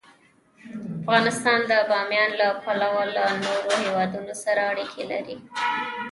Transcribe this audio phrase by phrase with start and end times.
[1.03, 5.37] افغانستان د بامیان له پلوه له نورو هېوادونو سره اړیکې لري.